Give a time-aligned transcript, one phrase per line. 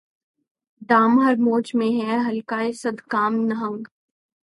[0.89, 3.81] دام ہر موج میں ہے حلقۂ صد کام نہنگ